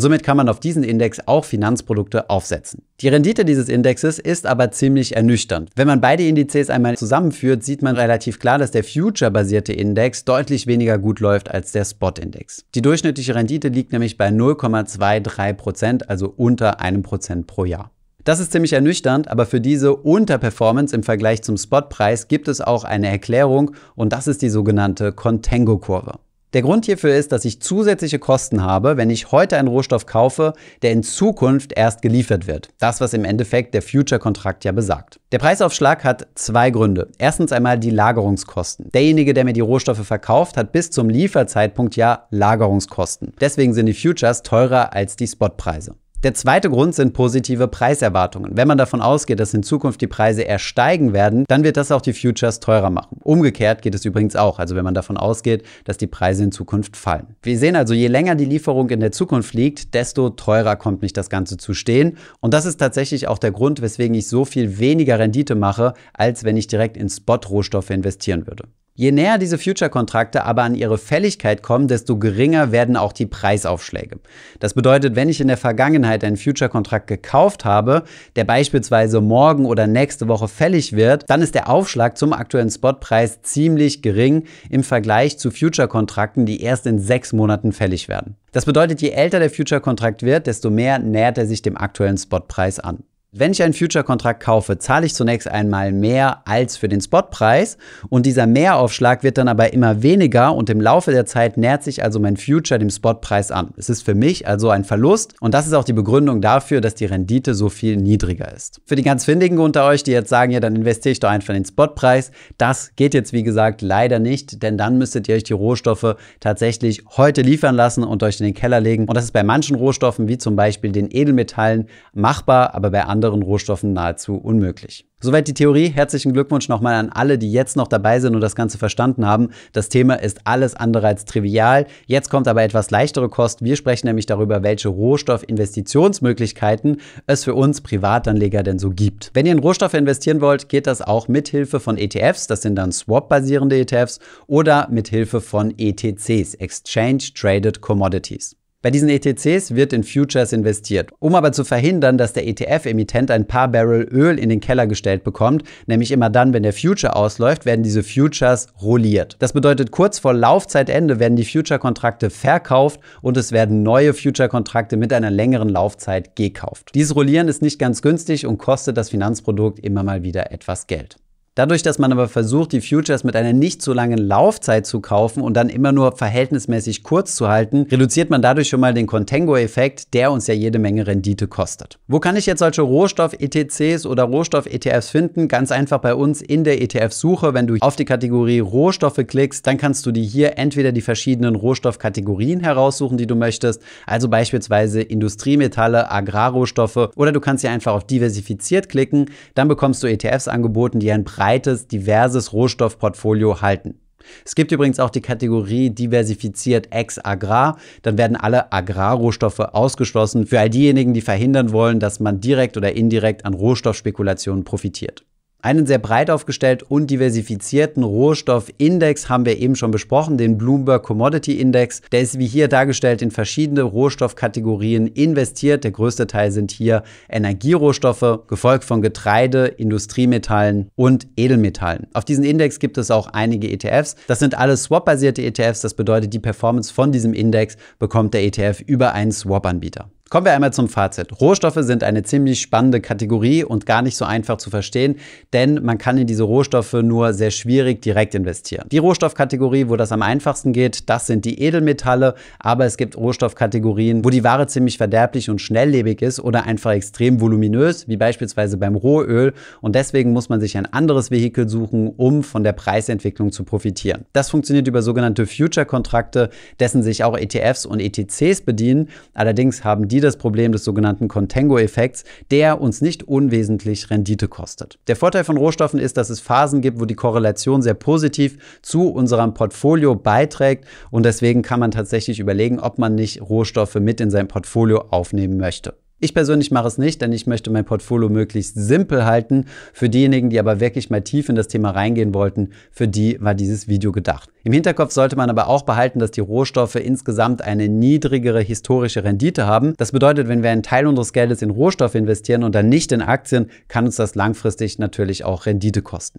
somit 0.00 0.22
kann 0.22 0.36
man 0.36 0.50
auf 0.50 0.60
diesen 0.60 0.84
Index 0.84 1.18
auch 1.26 1.46
Finanzprodukte 1.46 2.28
aufnehmen 2.28 2.41
aufsetzen. 2.42 2.82
Die 3.00 3.08
Rendite 3.08 3.44
dieses 3.44 3.68
Indexes 3.68 4.18
ist 4.18 4.46
aber 4.46 4.72
ziemlich 4.72 5.14
ernüchternd. 5.14 5.70
Wenn 5.76 5.86
man 5.86 6.00
beide 6.00 6.26
Indizes 6.26 6.70
einmal 6.70 6.96
zusammenführt, 6.96 7.62
sieht 7.62 7.82
man 7.82 7.96
relativ 7.96 8.40
klar, 8.40 8.58
dass 8.58 8.72
der 8.72 8.82
Future-basierte 8.82 9.72
Index 9.72 10.24
deutlich 10.24 10.66
weniger 10.66 10.98
gut 10.98 11.20
läuft 11.20 11.50
als 11.50 11.70
der 11.72 11.84
Spot-Index. 11.84 12.64
Die 12.74 12.82
durchschnittliche 12.82 13.34
Rendite 13.34 13.68
liegt 13.68 13.92
nämlich 13.92 14.18
bei 14.18 14.28
0,23%, 14.28 16.04
also 16.08 16.32
unter 16.36 16.80
einem 16.80 17.02
Prozent 17.02 17.46
pro 17.46 17.64
Jahr. 17.64 17.92
Das 18.24 18.40
ist 18.40 18.52
ziemlich 18.52 18.72
ernüchternd, 18.72 19.28
aber 19.28 19.46
für 19.46 19.60
diese 19.60 19.94
Unterperformance 19.96 20.94
im 20.94 21.02
Vergleich 21.02 21.42
zum 21.42 21.56
Spotpreis 21.56 22.28
gibt 22.28 22.48
es 22.48 22.60
auch 22.60 22.84
eine 22.84 23.08
Erklärung 23.08 23.72
und 23.96 24.12
das 24.12 24.28
ist 24.28 24.42
die 24.42 24.48
sogenannte 24.48 25.12
Contango-Kurve. 25.12 26.18
Der 26.52 26.60
Grund 26.60 26.84
hierfür 26.84 27.14
ist, 27.14 27.32
dass 27.32 27.46
ich 27.46 27.60
zusätzliche 27.60 28.18
Kosten 28.18 28.62
habe, 28.62 28.98
wenn 28.98 29.08
ich 29.08 29.32
heute 29.32 29.56
einen 29.56 29.68
Rohstoff 29.68 30.04
kaufe, 30.04 30.52
der 30.82 30.92
in 30.92 31.02
Zukunft 31.02 31.72
erst 31.74 32.02
geliefert 32.02 32.46
wird. 32.46 32.68
Das, 32.78 33.00
was 33.00 33.14
im 33.14 33.24
Endeffekt 33.24 33.72
der 33.72 33.80
Future-Kontrakt 33.80 34.64
ja 34.64 34.72
besagt. 34.72 35.18
Der 35.32 35.38
Preisaufschlag 35.38 36.04
hat 36.04 36.28
zwei 36.34 36.70
Gründe. 36.70 37.08
Erstens 37.16 37.52
einmal 37.52 37.78
die 37.78 37.90
Lagerungskosten. 37.90 38.90
Derjenige, 38.92 39.32
der 39.32 39.44
mir 39.44 39.54
die 39.54 39.60
Rohstoffe 39.60 40.06
verkauft, 40.06 40.58
hat 40.58 40.72
bis 40.72 40.90
zum 40.90 41.08
Lieferzeitpunkt 41.08 41.96
ja 41.96 42.26
Lagerungskosten. 42.30 43.32
Deswegen 43.40 43.72
sind 43.72 43.86
die 43.86 43.94
Futures 43.94 44.42
teurer 44.42 44.92
als 44.92 45.16
die 45.16 45.26
Spotpreise. 45.26 45.94
Der 46.22 46.34
zweite 46.34 46.70
Grund 46.70 46.94
sind 46.94 47.14
positive 47.14 47.66
Preiserwartungen. 47.66 48.56
Wenn 48.56 48.68
man 48.68 48.78
davon 48.78 49.00
ausgeht, 49.00 49.40
dass 49.40 49.54
in 49.54 49.64
Zukunft 49.64 50.00
die 50.00 50.06
Preise 50.06 50.42
eher 50.42 50.60
steigen 50.60 51.12
werden, 51.12 51.44
dann 51.48 51.64
wird 51.64 51.76
das 51.76 51.90
auch 51.90 52.00
die 52.00 52.12
Futures 52.12 52.60
teurer 52.60 52.90
machen. 52.90 53.18
Umgekehrt 53.24 53.82
geht 53.82 53.96
es 53.96 54.04
übrigens 54.04 54.36
auch, 54.36 54.60
also 54.60 54.76
wenn 54.76 54.84
man 54.84 54.94
davon 54.94 55.16
ausgeht, 55.16 55.64
dass 55.82 55.96
die 55.96 56.06
Preise 56.06 56.44
in 56.44 56.52
Zukunft 56.52 56.96
fallen. 56.96 57.34
Wir 57.42 57.58
sehen 57.58 57.74
also, 57.74 57.92
je 57.92 58.06
länger 58.06 58.36
die 58.36 58.44
Lieferung 58.44 58.88
in 58.90 59.00
der 59.00 59.10
Zukunft 59.10 59.52
liegt, 59.52 59.94
desto 59.94 60.30
teurer 60.30 60.76
kommt 60.76 61.02
mich 61.02 61.12
das 61.12 61.28
Ganze 61.28 61.56
zu 61.56 61.74
stehen. 61.74 62.16
Und 62.38 62.54
das 62.54 62.66
ist 62.66 62.76
tatsächlich 62.76 63.26
auch 63.26 63.38
der 63.38 63.50
Grund, 63.50 63.82
weswegen 63.82 64.14
ich 64.14 64.28
so 64.28 64.44
viel 64.44 64.78
weniger 64.78 65.18
Rendite 65.18 65.56
mache, 65.56 65.94
als 66.14 66.44
wenn 66.44 66.56
ich 66.56 66.68
direkt 66.68 66.96
in 66.96 67.08
Spot-Rohstoffe 67.08 67.90
investieren 67.90 68.46
würde. 68.46 68.68
Je 68.94 69.10
näher 69.10 69.38
diese 69.38 69.56
Future-Kontrakte 69.56 70.44
aber 70.44 70.64
an 70.64 70.74
ihre 70.74 70.98
Fälligkeit 70.98 71.62
kommen, 71.62 71.88
desto 71.88 72.18
geringer 72.18 72.72
werden 72.72 72.98
auch 72.98 73.14
die 73.14 73.24
Preisaufschläge. 73.24 74.20
Das 74.60 74.74
bedeutet, 74.74 75.16
wenn 75.16 75.30
ich 75.30 75.40
in 75.40 75.48
der 75.48 75.56
Vergangenheit 75.56 76.22
einen 76.24 76.36
Future-Kontrakt 76.36 77.06
gekauft 77.06 77.64
habe, 77.64 78.04
der 78.36 78.44
beispielsweise 78.44 79.22
morgen 79.22 79.64
oder 79.64 79.86
nächste 79.86 80.28
Woche 80.28 80.46
fällig 80.46 80.92
wird, 80.94 81.24
dann 81.28 81.40
ist 81.40 81.54
der 81.54 81.70
Aufschlag 81.70 82.18
zum 82.18 82.34
aktuellen 82.34 82.70
Spotpreis 82.70 83.40
ziemlich 83.40 84.02
gering 84.02 84.44
im 84.68 84.84
Vergleich 84.84 85.38
zu 85.38 85.50
Future-Kontrakten, 85.50 86.44
die 86.44 86.60
erst 86.60 86.86
in 86.86 86.98
sechs 86.98 87.32
Monaten 87.32 87.72
fällig 87.72 88.08
werden. 88.08 88.36
Das 88.52 88.66
bedeutet, 88.66 89.00
je 89.00 89.08
älter 89.08 89.38
der 89.38 89.48
Future-Kontrakt 89.48 90.22
wird, 90.22 90.46
desto 90.46 90.68
mehr 90.68 90.98
nähert 90.98 91.38
er 91.38 91.46
sich 91.46 91.62
dem 91.62 91.78
aktuellen 91.78 92.18
Spotpreis 92.18 92.78
an. 92.78 93.04
Wenn 93.34 93.52
ich 93.52 93.62
einen 93.62 93.72
Future-Kontrakt 93.72 94.42
kaufe, 94.42 94.76
zahle 94.76 95.06
ich 95.06 95.14
zunächst 95.14 95.48
einmal 95.48 95.90
mehr 95.90 96.46
als 96.46 96.76
für 96.76 96.86
den 96.86 97.00
Spotpreis 97.00 97.78
und 98.10 98.26
dieser 98.26 98.46
Mehraufschlag 98.46 99.22
wird 99.22 99.38
dann 99.38 99.48
aber 99.48 99.72
immer 99.72 100.02
weniger 100.02 100.54
und 100.54 100.68
im 100.68 100.82
Laufe 100.82 101.12
der 101.12 101.24
Zeit 101.24 101.56
nähert 101.56 101.82
sich 101.82 102.04
also 102.04 102.20
mein 102.20 102.36
Future 102.36 102.78
dem 102.78 102.90
Spotpreis 102.90 103.50
an. 103.50 103.72
Es 103.78 103.88
ist 103.88 104.02
für 104.02 104.14
mich 104.14 104.46
also 104.46 104.68
ein 104.68 104.84
Verlust 104.84 105.34
und 105.40 105.54
das 105.54 105.66
ist 105.66 105.72
auch 105.72 105.84
die 105.84 105.94
Begründung 105.94 106.42
dafür, 106.42 106.82
dass 106.82 106.94
die 106.94 107.06
Rendite 107.06 107.54
so 107.54 107.70
viel 107.70 107.96
niedriger 107.96 108.52
ist. 108.54 108.82
Für 108.84 108.96
die 108.96 109.02
ganz 109.02 109.24
Findigen 109.24 109.58
unter 109.60 109.86
euch, 109.86 110.02
die 110.02 110.12
jetzt 110.12 110.28
sagen, 110.28 110.52
ja, 110.52 110.60
dann 110.60 110.76
investiere 110.76 111.12
ich 111.12 111.20
doch 111.20 111.30
einfach 111.30 111.54
in 111.54 111.62
den 111.62 111.64
Spotpreis, 111.64 112.32
das 112.58 112.94
geht 112.96 113.14
jetzt 113.14 113.32
wie 113.32 113.44
gesagt 113.44 113.80
leider 113.80 114.18
nicht, 114.18 114.62
denn 114.62 114.76
dann 114.76 114.98
müsstet 114.98 115.26
ihr 115.26 115.36
euch 115.36 115.44
die 115.44 115.54
Rohstoffe 115.54 116.16
tatsächlich 116.40 117.02
heute 117.16 117.40
liefern 117.40 117.76
lassen 117.76 118.04
und 118.04 118.22
euch 118.24 118.40
in 118.40 118.44
den 118.44 118.54
Keller 118.54 118.80
legen 118.80 119.06
und 119.08 119.16
das 119.16 119.24
ist 119.24 119.32
bei 119.32 119.42
manchen 119.42 119.76
Rohstoffen 119.76 120.28
wie 120.28 120.36
zum 120.36 120.54
Beispiel 120.54 120.92
den 120.92 121.08
Edelmetallen 121.10 121.86
machbar, 122.12 122.74
aber 122.74 122.90
bei 122.90 123.04
anderen 123.04 123.21
anderen 123.22 123.42
Rohstoffen 123.42 123.92
nahezu 123.92 124.34
unmöglich. 124.34 125.06
Soweit 125.20 125.46
die 125.46 125.54
Theorie. 125.54 125.88
Herzlichen 125.88 126.32
Glückwunsch 126.32 126.68
nochmal 126.68 126.94
an 126.94 127.10
alle, 127.10 127.38
die 127.38 127.52
jetzt 127.52 127.76
noch 127.76 127.86
dabei 127.86 128.18
sind 128.18 128.34
und 128.34 128.40
das 128.40 128.56
Ganze 128.56 128.76
verstanden 128.76 129.24
haben. 129.24 129.50
Das 129.72 129.88
Thema 129.88 130.14
ist 130.14 130.40
alles 130.42 130.74
andere 130.74 131.06
als 131.06 131.24
trivial. 131.24 131.86
Jetzt 132.06 132.28
kommt 132.28 132.48
aber 132.48 132.64
etwas 132.64 132.90
leichtere 132.90 133.28
Kost. 133.28 133.62
Wir 133.62 133.76
sprechen 133.76 134.08
nämlich 134.08 134.26
darüber, 134.26 134.64
welche 134.64 134.88
Rohstoffinvestitionsmöglichkeiten 134.88 137.00
es 137.28 137.44
für 137.44 137.54
uns 137.54 137.82
Privatanleger 137.82 138.64
denn 138.64 138.80
so 138.80 138.90
gibt. 138.90 139.30
Wenn 139.34 139.46
ihr 139.46 139.52
in 139.52 139.60
Rohstoffe 139.60 139.94
investieren 139.94 140.40
wollt, 140.40 140.68
geht 140.68 140.88
das 140.88 141.00
auch 141.00 141.28
mit 141.28 141.48
Hilfe 141.48 141.78
von 141.78 141.98
ETFs, 141.98 142.48
das 142.48 142.62
sind 142.62 142.74
dann 142.74 142.90
Swap-basierende 142.90 143.78
ETFs, 143.78 144.18
oder 144.48 144.88
mit 144.90 145.06
Hilfe 145.06 145.40
von 145.40 145.72
ETCs, 145.78 146.54
Exchange 146.54 147.22
Traded 147.32 147.80
Commodities. 147.80 148.56
Bei 148.82 148.90
diesen 148.90 149.08
ETCs 149.08 149.76
wird 149.76 149.92
in 149.92 150.02
Futures 150.02 150.52
investiert. 150.52 151.12
Um 151.20 151.36
aber 151.36 151.52
zu 151.52 151.62
verhindern, 151.62 152.18
dass 152.18 152.32
der 152.32 152.48
ETF-Emittent 152.48 153.30
ein 153.30 153.46
paar 153.46 153.68
Barrel 153.68 154.08
Öl 154.10 154.40
in 154.40 154.48
den 154.48 154.58
Keller 154.58 154.88
gestellt 154.88 155.22
bekommt, 155.22 155.62
nämlich 155.86 156.10
immer 156.10 156.30
dann, 156.30 156.52
wenn 156.52 156.64
der 156.64 156.72
Future 156.72 157.14
ausläuft, 157.14 157.64
werden 157.64 157.84
diese 157.84 158.02
Futures 158.02 158.66
rolliert. 158.82 159.36
Das 159.38 159.52
bedeutet, 159.52 159.92
kurz 159.92 160.18
vor 160.18 160.34
Laufzeitende 160.34 161.20
werden 161.20 161.36
die 161.36 161.44
Future-Kontrakte 161.44 162.28
verkauft 162.28 162.98
und 163.20 163.36
es 163.36 163.52
werden 163.52 163.84
neue 163.84 164.14
Future-Kontrakte 164.14 164.96
mit 164.96 165.12
einer 165.12 165.30
längeren 165.30 165.68
Laufzeit 165.68 166.34
gekauft. 166.34 166.90
Dieses 166.96 167.14
Rollieren 167.14 167.46
ist 167.46 167.62
nicht 167.62 167.78
ganz 167.78 168.02
günstig 168.02 168.46
und 168.46 168.58
kostet 168.58 168.96
das 168.96 169.10
Finanzprodukt 169.10 169.78
immer 169.78 170.02
mal 170.02 170.24
wieder 170.24 170.50
etwas 170.50 170.88
Geld. 170.88 171.18
Dadurch, 171.54 171.82
dass 171.82 171.98
man 171.98 172.12
aber 172.12 172.28
versucht, 172.28 172.72
die 172.72 172.80
Futures 172.80 173.24
mit 173.24 173.36
einer 173.36 173.52
nicht 173.52 173.82
so 173.82 173.92
langen 173.92 174.16
Laufzeit 174.16 174.86
zu 174.86 175.00
kaufen 175.00 175.42
und 175.42 175.52
dann 175.52 175.68
immer 175.68 175.92
nur 175.92 176.16
verhältnismäßig 176.16 177.02
kurz 177.02 177.36
zu 177.36 177.48
halten, 177.48 177.86
reduziert 177.90 178.30
man 178.30 178.40
dadurch 178.40 178.70
schon 178.70 178.80
mal 178.80 178.94
den 178.94 179.06
Contango-Effekt, 179.06 180.14
der 180.14 180.32
uns 180.32 180.46
ja 180.46 180.54
jede 180.54 180.78
Menge 180.78 181.06
Rendite 181.06 181.48
kostet. 181.48 181.98
Wo 182.08 182.20
kann 182.20 182.36
ich 182.36 182.46
jetzt 182.46 182.60
solche 182.60 182.80
Rohstoff-ETCs 182.80 184.06
oder 184.06 184.22
Rohstoff-ETFs 184.22 185.10
finden? 185.10 185.46
Ganz 185.46 185.72
einfach 185.72 185.98
bei 185.98 186.14
uns 186.14 186.40
in 186.40 186.64
der 186.64 186.80
ETF-Suche. 186.80 187.52
Wenn 187.52 187.66
du 187.66 187.76
auf 187.80 187.96
die 187.96 188.06
Kategorie 188.06 188.60
Rohstoffe 188.60 189.20
klickst, 189.26 189.66
dann 189.66 189.76
kannst 189.76 190.06
du 190.06 190.10
dir 190.10 190.24
hier 190.24 190.56
entweder 190.56 190.90
die 190.90 191.02
verschiedenen 191.02 191.54
Rohstoffkategorien 191.54 192.60
heraussuchen, 192.60 193.18
die 193.18 193.26
du 193.26 193.34
möchtest, 193.34 193.82
also 194.06 194.30
beispielsweise 194.30 195.02
Industriemetalle, 195.02 196.10
Agrarrohstoffe, 196.10 197.10
oder 197.14 197.30
du 197.30 197.40
kannst 197.40 197.60
hier 197.60 197.72
einfach 197.72 197.92
auf 197.92 198.06
diversifiziert 198.06 198.88
klicken, 198.88 199.26
dann 199.54 199.68
bekommst 199.68 200.02
du 200.02 200.06
ETFs 200.06 200.48
angeboten, 200.48 200.98
die 200.98 201.12
ein 201.12 201.24
breites, 201.42 201.88
diverses 201.88 202.52
Rohstoffportfolio 202.52 203.62
halten. 203.62 203.98
Es 204.44 204.54
gibt 204.54 204.70
übrigens 204.70 205.00
auch 205.00 205.10
die 205.10 205.20
Kategorie 205.20 205.90
diversifiziert 205.90 206.92
ex 206.92 207.18
agrar. 207.18 207.78
Dann 208.02 208.16
werden 208.16 208.36
alle 208.36 208.72
Agrarrohstoffe 208.72 209.58
ausgeschlossen 209.58 210.46
für 210.46 210.60
all 210.60 210.70
diejenigen, 210.70 211.14
die 211.14 211.20
verhindern 211.20 211.72
wollen, 211.72 211.98
dass 211.98 212.20
man 212.20 212.40
direkt 212.40 212.76
oder 212.76 212.94
indirekt 212.94 213.44
an 213.44 213.54
Rohstoffspekulationen 213.54 214.62
profitiert. 214.62 215.24
Einen 215.64 215.86
sehr 215.86 215.98
breit 215.98 216.28
aufgestellt 216.28 216.82
und 216.82 217.08
diversifizierten 217.08 218.02
Rohstoffindex 218.02 219.28
haben 219.28 219.46
wir 219.46 219.58
eben 219.58 219.76
schon 219.76 219.92
besprochen, 219.92 220.36
den 220.36 220.58
Bloomberg 220.58 221.04
Commodity 221.04 221.60
Index. 221.60 222.02
Der 222.10 222.20
ist 222.20 222.40
wie 222.40 222.48
hier 222.48 222.66
dargestellt 222.66 223.22
in 223.22 223.30
verschiedene 223.30 223.82
Rohstoffkategorien 223.82 225.06
investiert. 225.06 225.84
Der 225.84 225.92
größte 225.92 226.26
Teil 226.26 226.50
sind 226.50 226.72
hier 226.72 227.04
Energierohstoffe, 227.28 228.40
gefolgt 228.48 228.82
von 228.82 229.02
Getreide, 229.02 229.66
Industriemetallen 229.66 230.90
und 230.96 231.28
Edelmetallen. 231.36 232.08
Auf 232.12 232.24
diesen 232.24 232.42
Index 232.42 232.80
gibt 232.80 232.98
es 232.98 233.12
auch 233.12 233.28
einige 233.28 233.70
ETFs. 233.70 234.16
Das 234.26 234.40
sind 234.40 234.58
alles 234.58 234.82
Swap-basierte 234.82 235.42
ETFs. 235.42 235.80
Das 235.80 235.94
bedeutet, 235.94 236.34
die 236.34 236.40
Performance 236.40 236.92
von 236.92 237.12
diesem 237.12 237.34
Index 237.34 237.76
bekommt 238.00 238.34
der 238.34 238.42
ETF 238.42 238.80
über 238.80 239.12
einen 239.12 239.30
Swap-Anbieter. 239.30 240.10
Kommen 240.32 240.46
wir 240.46 240.54
einmal 240.54 240.72
zum 240.72 240.88
Fazit. 240.88 241.42
Rohstoffe 241.42 241.76
sind 241.80 242.02
eine 242.02 242.22
ziemlich 242.22 242.62
spannende 242.62 243.02
Kategorie 243.02 243.64
und 243.64 243.84
gar 243.84 244.00
nicht 244.00 244.16
so 244.16 244.24
einfach 244.24 244.56
zu 244.56 244.70
verstehen, 244.70 245.16
denn 245.52 245.84
man 245.84 245.98
kann 245.98 246.16
in 246.16 246.26
diese 246.26 246.44
Rohstoffe 246.44 246.94
nur 246.94 247.34
sehr 247.34 247.50
schwierig 247.50 248.00
direkt 248.00 248.34
investieren. 248.34 248.86
Die 248.90 248.96
Rohstoffkategorie, 248.96 249.90
wo 249.90 249.96
das 249.96 250.10
am 250.10 250.22
einfachsten 250.22 250.72
geht, 250.72 251.10
das 251.10 251.26
sind 251.26 251.44
die 251.44 251.60
Edelmetalle, 251.60 252.34
aber 252.58 252.86
es 252.86 252.96
gibt 252.96 253.14
Rohstoffkategorien, 253.14 254.24
wo 254.24 254.30
die 254.30 254.42
Ware 254.42 254.66
ziemlich 254.68 254.96
verderblich 254.96 255.50
und 255.50 255.60
schnelllebig 255.60 256.22
ist 256.22 256.40
oder 256.40 256.64
einfach 256.64 256.92
extrem 256.92 257.42
voluminös, 257.42 258.08
wie 258.08 258.16
beispielsweise 258.16 258.78
beim 258.78 258.94
Rohöl 258.94 259.52
und 259.82 259.94
deswegen 259.94 260.32
muss 260.32 260.48
man 260.48 260.62
sich 260.62 260.78
ein 260.78 260.90
anderes 260.90 261.30
Vehikel 261.30 261.68
suchen, 261.68 262.08
um 262.08 262.42
von 262.42 262.64
der 262.64 262.72
Preisentwicklung 262.72 263.52
zu 263.52 263.64
profitieren. 263.64 264.24
Das 264.32 264.48
funktioniert 264.48 264.88
über 264.88 265.02
sogenannte 265.02 265.44
Future-Kontrakte, 265.44 266.48
dessen 266.80 267.02
sich 267.02 267.22
auch 267.22 267.36
ETFs 267.36 267.84
und 267.84 268.00
ETCs 268.00 268.62
bedienen. 268.62 269.10
Allerdings 269.34 269.84
haben 269.84 270.08
die 270.08 270.21
das 270.22 270.36
Problem 270.36 270.72
des 270.72 270.84
sogenannten 270.84 271.28
Contango-Effekts, 271.28 272.24
der 272.50 272.80
uns 272.80 273.00
nicht 273.00 273.22
unwesentlich 273.24 274.10
Rendite 274.10 274.48
kostet. 274.48 274.98
Der 275.06 275.16
Vorteil 275.16 275.44
von 275.44 275.56
Rohstoffen 275.56 276.00
ist, 276.00 276.16
dass 276.16 276.30
es 276.30 276.40
Phasen 276.40 276.80
gibt, 276.80 277.00
wo 277.00 277.04
die 277.04 277.14
Korrelation 277.14 277.82
sehr 277.82 277.94
positiv 277.94 278.58
zu 278.82 279.10
unserem 279.10 279.54
Portfolio 279.54 280.14
beiträgt 280.14 280.86
und 281.10 281.24
deswegen 281.24 281.62
kann 281.62 281.80
man 281.80 281.90
tatsächlich 281.90 282.40
überlegen, 282.40 282.80
ob 282.80 282.98
man 282.98 283.14
nicht 283.14 283.42
Rohstoffe 283.42 283.96
mit 283.96 284.20
in 284.20 284.30
sein 284.30 284.48
Portfolio 284.48 285.04
aufnehmen 285.10 285.58
möchte. 285.58 285.94
Ich 286.24 286.34
persönlich 286.34 286.70
mache 286.70 286.86
es 286.86 286.98
nicht, 286.98 287.20
denn 287.20 287.32
ich 287.32 287.48
möchte 287.48 287.68
mein 287.72 287.84
Portfolio 287.84 288.28
möglichst 288.28 288.76
simpel 288.76 289.24
halten. 289.24 289.64
Für 289.92 290.08
diejenigen, 290.08 290.50
die 290.50 290.60
aber 290.60 290.78
wirklich 290.78 291.10
mal 291.10 291.20
tief 291.20 291.48
in 291.48 291.56
das 291.56 291.66
Thema 291.66 291.90
reingehen 291.90 292.32
wollten, 292.32 292.68
für 292.92 293.08
die 293.08 293.38
war 293.40 293.56
dieses 293.56 293.88
Video 293.88 294.12
gedacht. 294.12 294.48
Im 294.62 294.72
Hinterkopf 294.72 295.10
sollte 295.10 295.34
man 295.34 295.50
aber 295.50 295.66
auch 295.66 295.82
behalten, 295.82 296.20
dass 296.20 296.30
die 296.30 296.40
Rohstoffe 296.40 296.94
insgesamt 296.94 297.62
eine 297.62 297.88
niedrigere 297.88 298.60
historische 298.60 299.24
Rendite 299.24 299.66
haben. 299.66 299.94
Das 299.96 300.12
bedeutet, 300.12 300.46
wenn 300.46 300.62
wir 300.62 300.70
einen 300.70 300.84
Teil 300.84 301.08
unseres 301.08 301.32
Geldes 301.32 301.60
in 301.60 301.70
Rohstoffe 301.70 302.14
investieren 302.14 302.62
und 302.62 302.76
dann 302.76 302.88
nicht 302.88 303.10
in 303.10 303.20
Aktien, 303.20 303.68
kann 303.88 304.04
uns 304.04 304.14
das 304.14 304.36
langfristig 304.36 305.00
natürlich 305.00 305.44
auch 305.44 305.66
Rendite 305.66 306.02
kosten. 306.02 306.38